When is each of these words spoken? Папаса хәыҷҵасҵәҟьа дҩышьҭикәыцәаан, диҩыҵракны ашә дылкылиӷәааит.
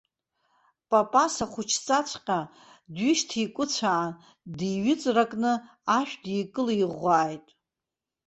Папаса 0.89 1.45
хәыҷҵасҵәҟьа 1.51 2.39
дҩышьҭикәыцәаан, 2.95 4.11
диҩыҵракны 4.57 5.53
ашә 5.97 6.15
дылкылиӷәааит. 6.23 7.45